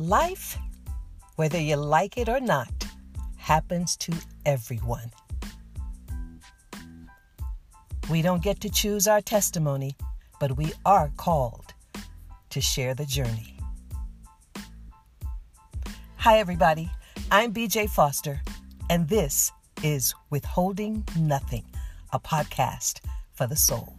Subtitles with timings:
[0.00, 0.56] Life,
[1.34, 2.72] whether you like it or not,
[3.36, 4.14] happens to
[4.46, 5.10] everyone.
[8.08, 9.96] We don't get to choose our testimony,
[10.38, 11.74] but we are called
[12.50, 13.58] to share the journey.
[16.18, 16.88] Hi, everybody.
[17.32, 18.40] I'm BJ Foster,
[18.88, 19.50] and this
[19.82, 21.64] is Withholding Nothing,
[22.12, 23.00] a podcast
[23.32, 23.96] for the soul.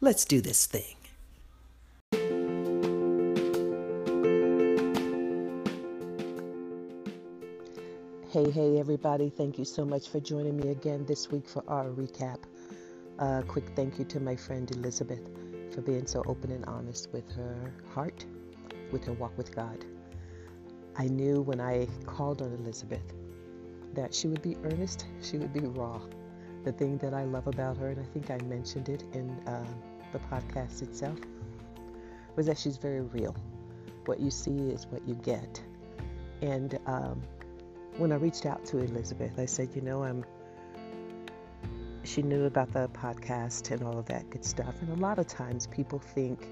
[0.00, 0.94] Let's do this thing.
[8.30, 9.28] Hey, hey, everybody.
[9.28, 12.38] Thank you so much for joining me again this week for our recap.
[13.18, 15.28] A uh, quick thank you to my friend Elizabeth
[15.74, 18.24] for being so open and honest with her heart,
[18.92, 19.84] with her walk with God.
[20.96, 23.14] I knew when I called on Elizabeth
[23.94, 26.00] that she would be earnest, she would be raw.
[26.64, 29.64] The thing that I love about her, and I think I mentioned it in uh,
[30.12, 31.18] the podcast itself,
[32.36, 33.34] was that she's very real.
[34.06, 35.62] What you see is what you get.
[36.42, 37.22] And um,
[37.96, 40.24] when I reached out to Elizabeth, I said, you know, I'm.
[42.04, 44.74] She knew about the podcast and all of that good stuff.
[44.80, 46.46] And a lot of times people think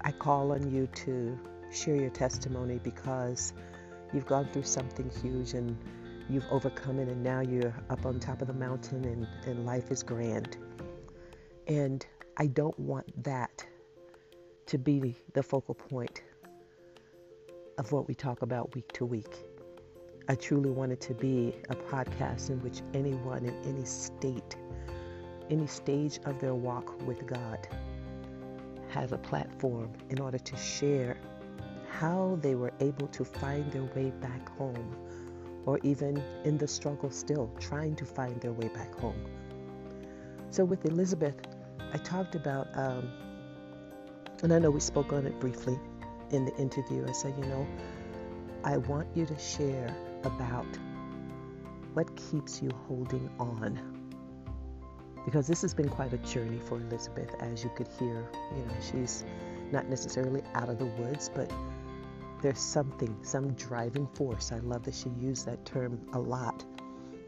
[0.00, 1.38] I call on you to
[1.70, 3.52] share your testimony because
[4.12, 5.76] you've gone through something huge and
[6.28, 9.90] you've overcome it and now you're up on top of the mountain and, and life
[9.90, 10.56] is grand.
[11.66, 12.04] And
[12.36, 13.64] I don't want that
[14.66, 16.22] to be the focal point
[17.78, 19.44] of what we talk about week to week.
[20.28, 24.56] I truly want it to be a podcast in which anyone in any state,
[25.50, 27.66] any stage of their walk with God
[28.88, 31.16] has a platform in order to share
[31.90, 34.96] how they were able to find their way back home,
[35.66, 39.24] or even in the struggle still trying to find their way back home.
[40.50, 41.36] So, with Elizabeth,
[41.92, 43.10] I talked about, um,
[44.42, 45.78] and I know we spoke on it briefly
[46.30, 47.06] in the interview.
[47.08, 47.66] I said, you know,
[48.64, 49.94] I want you to share
[50.24, 50.66] about
[51.94, 53.80] what keeps you holding on.
[55.24, 58.26] Because this has been quite a journey for Elizabeth, as you could hear.
[58.56, 59.24] You know, she's
[59.70, 61.50] not necessarily out of the woods, but
[62.42, 64.52] there's something, some driving force.
[64.52, 66.64] I love that she used that term a lot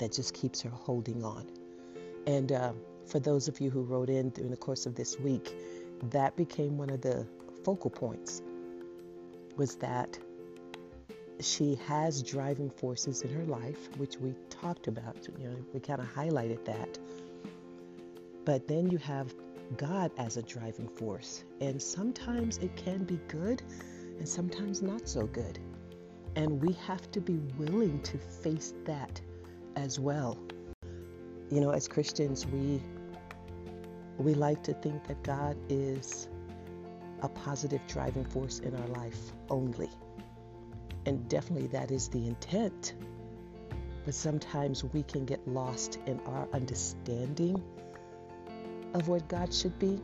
[0.00, 1.46] that just keeps her holding on.
[2.26, 2.72] And uh,
[3.06, 5.54] for those of you who wrote in during the course of this week,
[6.10, 7.26] that became one of the
[7.62, 8.42] focal points
[9.56, 10.18] was that
[11.40, 15.16] she has driving forces in her life, which we talked about.
[15.38, 16.98] You know, we kind of highlighted that.
[18.44, 19.32] But then you have
[19.76, 23.62] God as a driving force, and sometimes it can be good,
[24.18, 25.58] and sometimes not so good.
[26.36, 29.20] And we have to be willing to face that
[29.76, 30.38] as well.
[31.50, 32.80] You know, as Christians, we
[34.18, 36.28] we like to think that God is
[37.22, 39.90] a positive driving force in our life only.
[41.06, 42.94] And definitely that is the intent.
[44.04, 47.62] But sometimes we can get lost in our understanding
[48.94, 50.00] of what God should be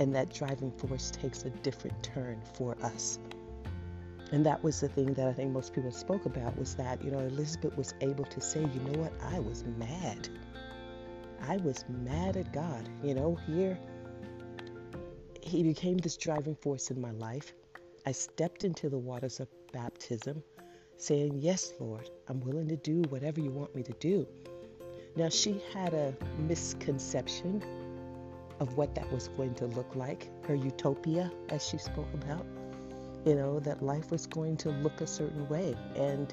[0.00, 3.18] and that driving force takes a different turn for us.
[4.32, 7.10] And that was the thing that I think most people spoke about was that, you
[7.10, 10.28] know, Elizabeth was able to say, you know what, I was mad.
[11.42, 12.88] I was mad at God.
[13.02, 13.78] You know, here,
[15.42, 17.52] He became this driving force in my life.
[18.06, 20.42] I stepped into the waters of baptism,
[20.96, 24.26] saying, Yes, Lord, I'm willing to do whatever you want me to do.
[25.16, 27.62] Now, she had a misconception
[28.60, 32.46] of what that was going to look like, her utopia, as she spoke about.
[33.24, 35.74] You know, that life was going to look a certain way.
[35.96, 36.32] And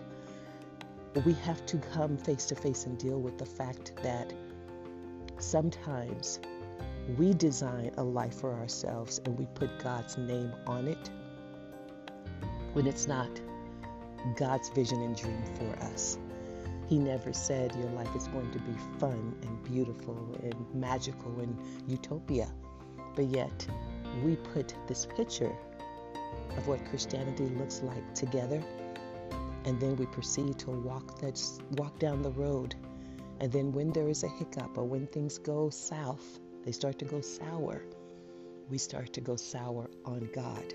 [1.26, 4.34] we have to come face to face and deal with the fact that
[5.40, 6.40] sometimes
[7.18, 11.10] we design a life for ourselves and we put God's name on it
[12.74, 13.30] when it's not
[14.36, 16.18] God's vision and dream for us.
[16.88, 21.58] He never said your life is going to be fun and beautiful and magical and
[21.86, 22.50] utopia.
[23.16, 23.68] But yet,
[24.24, 25.54] we put this picture
[26.56, 28.64] of what Christianity looks like together,
[29.66, 31.42] and then we proceed to walk that
[31.72, 32.76] walk down the road.
[33.42, 37.06] And then when there is a hiccup or when things go south, they start to
[37.06, 37.84] go sour.
[38.70, 40.74] We start to go sour on God.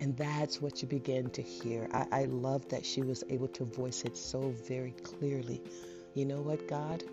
[0.00, 1.86] And that's what you begin to hear.
[1.92, 5.62] I, I love that she was able to voice it so very clearly.
[6.14, 7.04] You know what, God?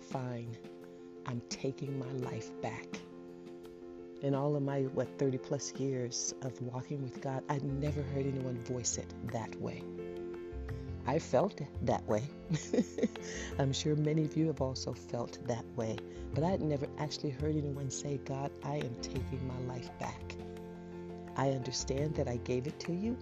[0.00, 0.56] Fine.
[1.26, 2.86] I'm taking my life back.
[4.22, 8.26] In all of my, what, 30 plus years of walking with God, I'd never heard
[8.26, 9.82] anyone voice it that way.
[11.06, 12.22] I felt that way.
[13.58, 15.96] I'm sure many of you have also felt that way.
[16.34, 20.35] But I'd never actually heard anyone say, God, I am taking my life back.
[21.36, 23.16] I understand that I gave it to you.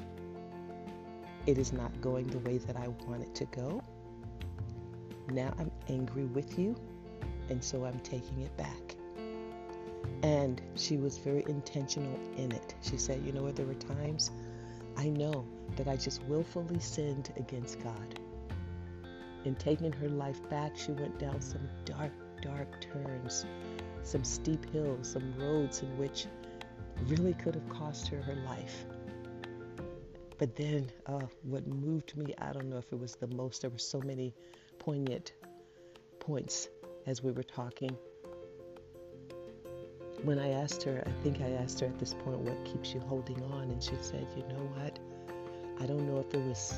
[1.47, 3.83] It is not going the way that I want it to go.
[5.31, 6.77] Now I'm angry with you,
[7.51, 8.97] and so I'm taking it back.
[10.23, 12.75] And she was very intentional in it.
[12.83, 13.57] She said, You know, what?
[13.57, 14.31] there were times
[14.97, 15.45] I know
[15.77, 18.21] that I just willfully sinned against God.
[19.45, 23.45] In taking her life back, she went down some dark, dark turns,
[24.03, 26.27] some steep hills, some roads in which
[27.07, 28.85] really could have cost her her life.
[30.39, 33.71] But then, uh, what moved me, I don't know if it was the most, there
[33.71, 34.35] were so many
[34.79, 35.33] poignant
[36.19, 36.69] points
[37.07, 37.97] as we were talking.
[40.23, 43.01] When I asked her, I think I asked her at this point, what keeps you
[43.01, 43.71] holding on?
[43.71, 44.99] And she said, you know what?
[45.81, 46.75] I don't know if it was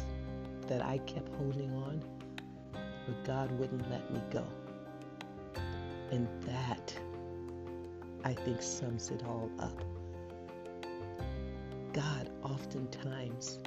[0.67, 2.03] that I kept holding on,
[2.73, 4.45] but God wouldn't let me go.
[6.11, 6.93] And that,
[8.25, 9.96] I think, sums it all up.
[11.97, 13.59] God oftentimes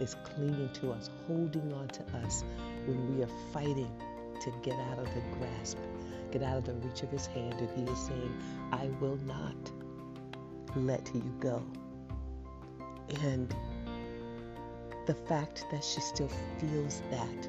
[0.00, 2.42] is clinging to us, holding on to us
[2.86, 3.90] when we are fighting
[4.40, 5.78] to get out of the grasp,
[6.32, 7.54] get out of the reach of his hand.
[7.54, 8.42] And he is saying,
[8.72, 9.70] I will not
[10.74, 11.64] let you go.
[13.22, 13.54] And
[15.06, 17.48] the fact that she still feels that.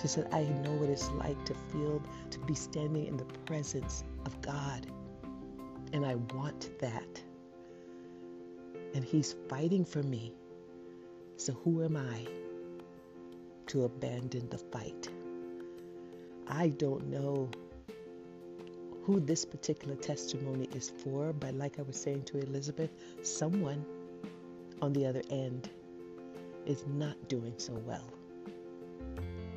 [0.00, 2.00] She said, I know what it's like to feel,
[2.30, 4.86] to be standing in the presence of God.
[5.92, 7.22] And I want that.
[8.96, 10.32] And He's fighting for me.
[11.36, 12.26] So who am I
[13.66, 15.10] to abandon the fight?
[16.48, 17.50] I don't know
[19.04, 22.90] who this particular testimony is for, but like I was saying to Elizabeth,
[23.20, 23.84] someone
[24.80, 25.68] on the other end
[26.64, 28.08] is not doing so well.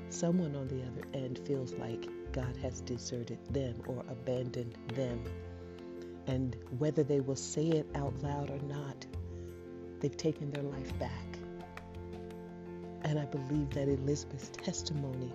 [0.09, 5.23] Someone on the other end feels like God has deserted them or abandoned them.
[6.27, 9.05] And whether they will say it out loud or not,
[9.99, 11.11] they've taken their life back.
[13.03, 15.31] And I believe that Elizabeth's testimony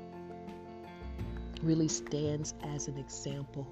[1.63, 3.67] really stands as an example,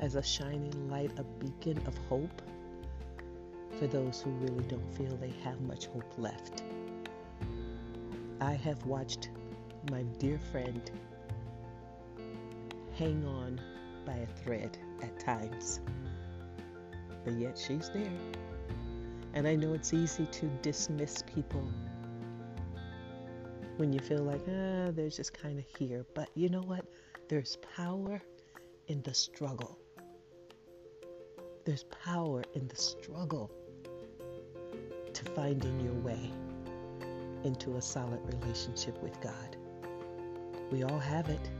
[0.00, 2.42] as a shining light, a beacon of hope
[3.78, 6.64] for those who really don't feel they have much hope left.
[8.40, 9.30] I have watched
[9.90, 10.90] my dear friend
[12.96, 13.60] hang on
[14.04, 15.80] by a thread at times,
[17.24, 18.10] but yet she's there.
[19.34, 21.66] And I know it's easy to dismiss people
[23.76, 26.04] when you feel like, ah, they're just kind of here.
[26.14, 26.84] But you know what?
[27.28, 28.20] There's power
[28.88, 29.78] in the struggle.
[31.64, 33.50] There's power in the struggle
[35.12, 36.32] to finding your way
[37.44, 39.56] into a solid relationship with God.
[40.70, 41.50] We all have it.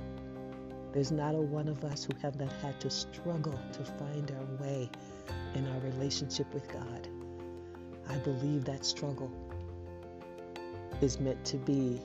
[0.93, 4.67] There's not a one of us who have not had to struggle to find our
[4.67, 4.91] way
[5.55, 7.09] in our relationship with God.
[8.09, 9.31] I believe that struggle
[11.01, 12.01] is meant to be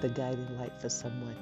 [0.00, 1.36] the guiding light for someone.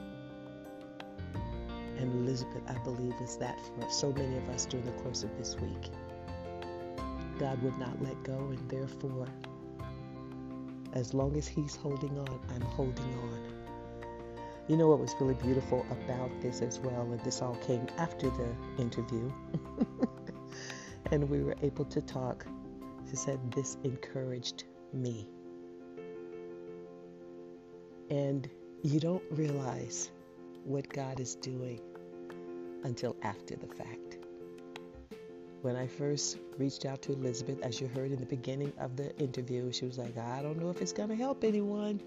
[1.98, 5.36] And Elizabeth, I believe, is that for so many of us during the course of
[5.36, 5.90] this week.
[7.38, 9.26] God would not let go, and therefore,
[10.92, 13.58] as long as He's holding on, I'm holding on.
[14.66, 18.30] You know what was really beautiful about this as well, and this all came after
[18.30, 19.30] the interview,
[21.12, 22.46] and we were able to talk.
[23.10, 25.26] She said, This encouraged me.
[28.10, 28.48] And
[28.82, 30.10] you don't realize
[30.64, 31.80] what God is doing
[32.84, 34.18] until after the fact.
[35.62, 39.16] When I first reached out to Elizabeth, as you heard in the beginning of the
[39.18, 42.00] interview, she was like, I don't know if it's going to help anyone.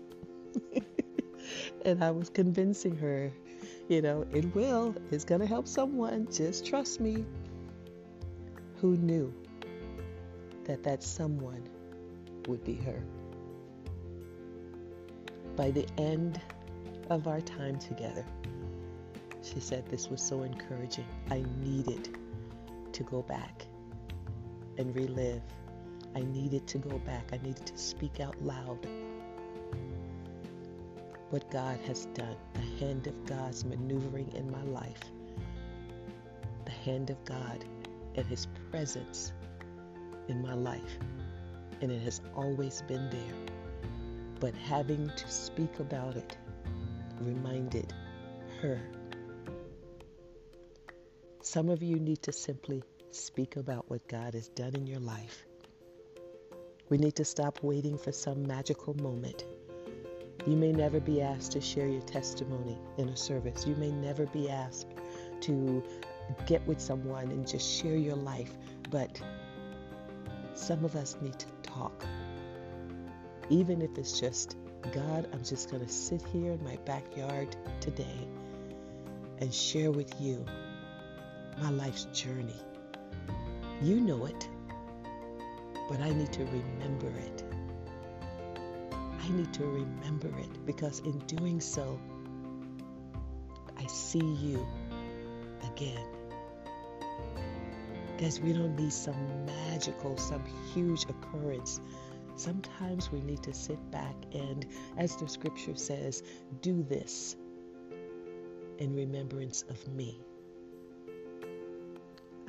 [1.85, 3.31] and I was convincing her,
[3.89, 4.95] you know, it will.
[5.11, 6.27] It's going to help someone.
[6.31, 7.25] Just trust me.
[8.77, 9.40] Who knew
[10.71, 11.67] that that someone
[12.47, 13.03] would be her?
[15.57, 16.39] By the end
[17.09, 18.25] of our time together,
[19.43, 21.05] she said this was so encouraging.
[21.29, 22.17] I needed
[22.93, 23.65] to go back
[24.77, 25.41] and relive.
[26.15, 27.33] I needed to go back.
[27.33, 28.87] I needed to speak out loud
[31.31, 35.03] what God has done, the hand of God's maneuvering in my life,
[36.63, 37.65] the hand of God
[38.15, 39.33] and His presence
[40.27, 40.97] in my life.
[41.81, 43.55] And it has always been there.
[44.39, 46.37] But having to speak about it
[47.21, 47.93] reminded
[48.61, 48.79] her
[51.43, 55.43] some of you need to simply speak about what God has done in your life.
[56.89, 59.43] We need to stop waiting for some magical moment.
[60.45, 63.65] You may never be asked to share your testimony in a service.
[63.65, 64.87] You may never be asked
[65.41, 65.83] to
[66.45, 68.51] get with someone and just share your life.
[68.89, 69.19] But
[70.61, 72.05] some of us need to talk.
[73.49, 74.55] Even if it's just,
[74.93, 78.27] God, I'm just going to sit here in my backyard today
[79.39, 80.45] and share with you
[81.59, 82.61] my life's journey.
[83.81, 84.47] You know it,
[85.89, 87.43] but I need to remember it.
[89.19, 91.99] I need to remember it because in doing so,
[93.77, 94.65] I see you
[95.73, 96.20] again.
[98.21, 100.43] Guys, we don't need some magical, some
[100.75, 101.81] huge occurrence.
[102.35, 104.63] Sometimes we need to sit back and,
[104.95, 106.21] as the scripture says,
[106.61, 107.35] do this
[108.77, 110.19] in remembrance of me.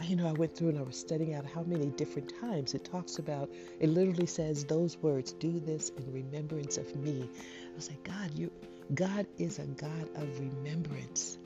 [0.02, 2.85] You know, I went through and I was studying out how many different times it
[2.85, 3.49] talks about,
[3.81, 7.23] it literally says those words, do this in remembrance of me.
[7.23, 8.52] I was like, God, you
[8.93, 11.38] God is a God of remembrance.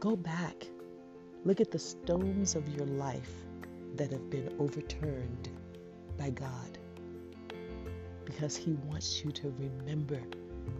[0.00, 0.68] Go back
[1.44, 3.32] Look at the stones of your life
[3.94, 5.48] that have been overturned
[6.16, 6.78] by God
[8.24, 10.20] because He wants you to remember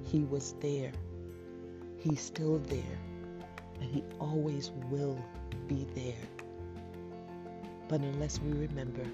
[0.05, 0.93] He was there.
[1.99, 2.99] He's still there,
[3.81, 5.19] and He always will
[5.69, 6.29] be there.
[7.89, 9.05] But unless we remember,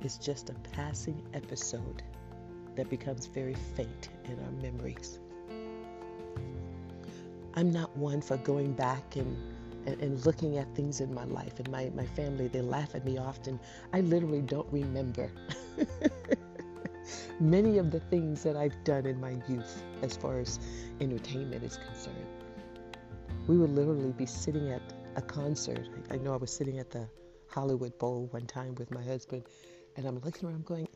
[0.00, 2.02] it's just a passing episode
[2.76, 5.18] that becomes very faint in our memories.
[7.54, 9.53] I'm not one for going back and
[9.86, 13.04] and, and looking at things in my life and my, my family, they laugh at
[13.04, 13.58] me often.
[13.92, 15.30] I literally don't remember
[17.40, 20.58] many of the things that I've done in my youth as far as
[21.00, 22.26] entertainment is concerned.
[23.46, 24.82] We would literally be sitting at
[25.16, 25.88] a concert.
[26.10, 27.08] I know I was sitting at the
[27.48, 29.44] Hollywood Bowl one time with my husband,
[29.96, 30.88] and I'm looking around going,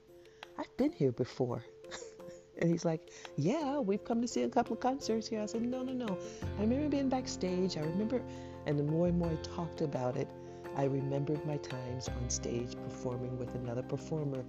[0.58, 1.62] I've been here before.
[2.58, 5.40] and he's like, Yeah, we've come to see a couple of concerts here.
[5.40, 6.18] I said, No, no, no.
[6.58, 7.76] I remember being backstage.
[7.76, 8.22] I remember
[8.68, 10.28] and the more and more I talked about it,
[10.76, 14.44] I remembered my times on stage performing with another performer.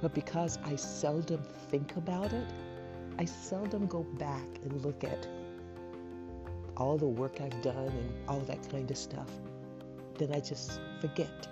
[0.00, 2.46] But because I seldom think about it,
[3.20, 5.28] I seldom go back and look at
[6.76, 9.30] all the work I've done and all that kind of stuff.
[10.18, 11.46] Then I just forget.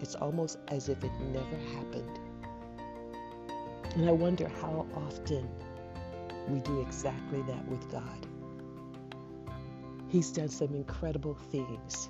[0.00, 2.18] It's almost as if it never happened.
[3.94, 5.48] And I wonder how often
[6.48, 8.26] we do exactly that with God.
[10.14, 12.08] He's done some incredible things.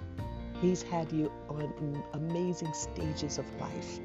[0.61, 3.99] He's had you on amazing stages of life.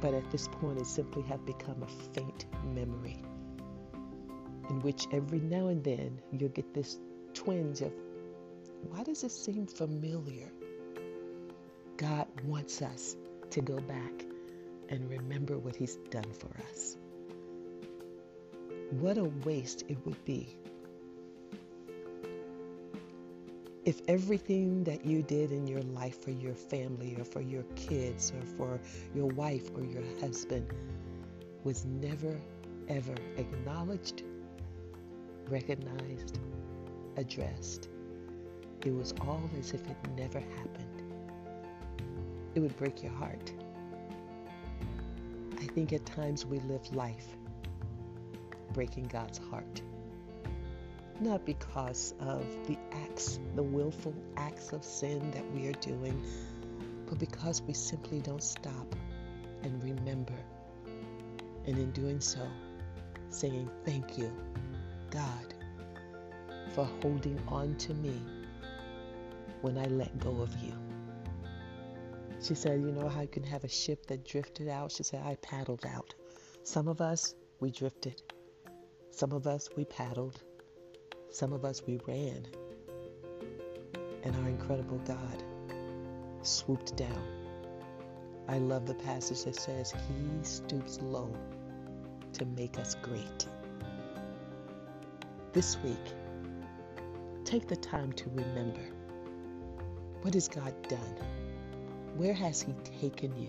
[0.00, 3.22] But at this point, it simply have become a faint memory
[4.70, 6.98] in which every now and then you'll get this
[7.32, 7.92] twinge of,
[8.88, 10.50] why does it seem familiar?
[11.96, 13.14] God wants us
[13.50, 14.24] to go back
[14.88, 16.96] and remember what He's done for us.
[18.90, 20.58] What a waste it would be
[23.84, 28.32] if everything that you did in your life for your family or for your kids
[28.32, 28.80] or for
[29.14, 30.72] your wife or your husband
[31.64, 32.40] was never,
[32.88, 34.22] ever acknowledged,
[35.48, 36.38] recognized,
[37.18, 37.88] addressed,
[38.86, 41.02] it was all as if it never happened.
[42.54, 43.52] It would break your heart.
[45.58, 47.26] I think at times we live life
[48.72, 49.82] breaking God's heart
[51.20, 56.24] not because of the acts, the willful acts of sin that we are doing,
[57.06, 58.94] but because we simply don't stop
[59.62, 60.34] and remember.
[61.66, 62.46] And in doing so,
[63.30, 64.30] saying, Thank you,
[65.10, 65.54] God,
[66.74, 68.20] for holding on to me
[69.62, 70.74] when I let go of you.
[72.42, 74.92] She said, You know how you can have a ship that drifted out?
[74.92, 76.14] She said, I paddled out.
[76.62, 78.20] Some of us, we drifted.
[79.10, 80.42] Some of us, we paddled.
[81.34, 82.46] Some of us, we ran.
[84.22, 85.42] And our incredible God
[86.42, 87.26] swooped down.
[88.46, 91.36] I love the passage that says, He stoops low
[92.34, 93.48] to make us great.
[95.52, 96.14] This week,
[97.44, 98.86] take the time to remember
[100.22, 101.16] what has God done?
[102.14, 103.48] Where has He taken you?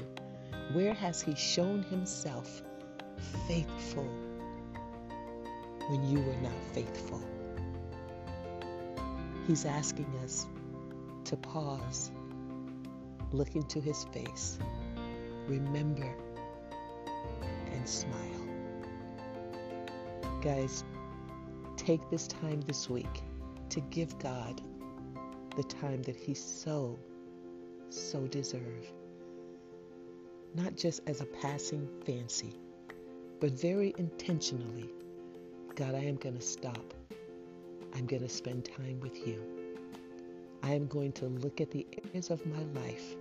[0.74, 2.64] Where has He shown Himself
[3.48, 4.10] faithful
[5.88, 7.22] when you were not faithful?
[9.48, 10.48] He's asking us
[11.26, 12.12] to pause,
[13.32, 14.58] look into His face,
[15.48, 16.16] remember,
[17.72, 18.48] and smile.
[20.42, 20.84] Guys,
[21.78, 23.22] take this time this week
[23.70, 24.62] to give God
[25.56, 26.98] the time that He so
[27.90, 28.92] so deserve.
[30.56, 32.54] Not just as a passing fancy,
[33.40, 34.90] but very intentionally.
[35.76, 36.94] God, I am going to stop.
[37.96, 39.42] I'm going to spend time with you.
[40.64, 43.16] I am going to look at the areas of my life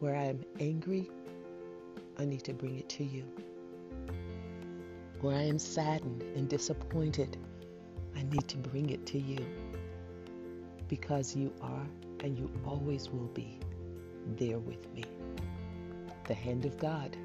[0.00, 1.10] where I am angry.
[2.18, 3.24] I need to bring it to you.
[5.22, 7.38] Where I am saddened and disappointed,
[8.14, 9.38] I need to bring it to you.
[10.88, 11.86] Because you are
[12.20, 13.58] and you always will be
[14.36, 15.04] there with me.
[16.28, 17.16] The hand of God.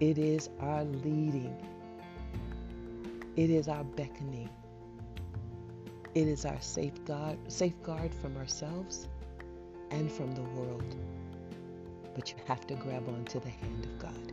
[0.00, 1.54] It is our leading.
[3.36, 4.48] It is our beckoning.
[6.16, 9.06] It is our safeguard, safeguard from ourselves
[9.90, 10.96] and from the world.
[12.14, 14.32] But you have to grab onto the hand of God.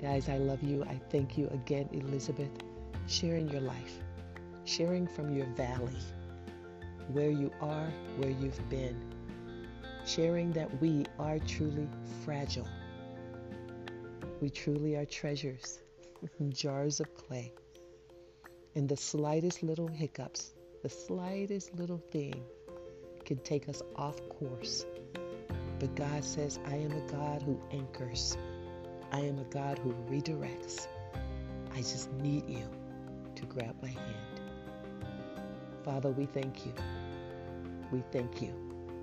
[0.00, 0.84] Guys, I love you.
[0.84, 2.48] I thank you again, Elizabeth,
[3.08, 3.98] sharing your life,
[4.64, 6.00] sharing from your valley,
[7.12, 8.98] where you are, where you've been,
[10.06, 11.86] sharing that we are truly
[12.24, 12.68] fragile.
[14.40, 15.80] We truly are treasures,
[16.48, 17.52] jars of clay.
[18.76, 20.52] And the slightest little hiccups,
[20.82, 22.42] the slightest little thing
[23.24, 24.84] can take us off course.
[25.78, 28.36] But God says, I am a God who anchors.
[29.12, 30.88] I am a God who redirects.
[31.72, 32.68] I just need you
[33.36, 34.40] to grab my hand.
[35.84, 36.74] Father, we thank you.
[37.92, 38.52] We thank you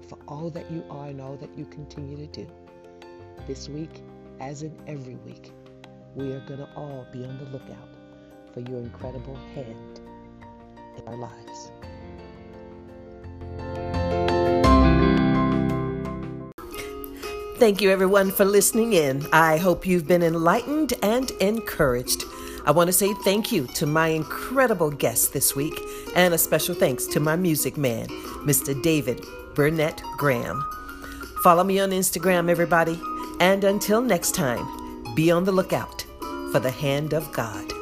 [0.09, 2.47] for all that you are and all that you continue to do.
[3.47, 4.01] This week,
[4.41, 5.51] as in every week,
[6.15, 7.90] we are going to all be on the lookout
[8.53, 9.99] for your incredible hand
[10.97, 11.71] in our lives.
[17.57, 19.27] Thank you, everyone, for listening in.
[19.31, 22.23] I hope you've been enlightened and encouraged.
[22.65, 25.79] I want to say thank you to my incredible guest this week,
[26.15, 28.07] and a special thanks to my music man,
[28.45, 28.81] Mr.
[28.81, 30.63] David Burnett Graham.
[31.43, 32.99] Follow me on Instagram, everybody,
[33.39, 36.05] and until next time, be on the lookout
[36.51, 37.80] for the hand of God.